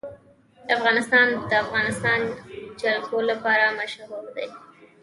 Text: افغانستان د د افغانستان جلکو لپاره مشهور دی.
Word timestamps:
افغانستان 0.75 1.25
د 1.31 1.35
د 1.49 1.51
افغانستان 1.63 2.19
جلکو 2.81 3.17
لپاره 3.29 3.65
مشهور 3.79 4.25
دی. 4.35 4.49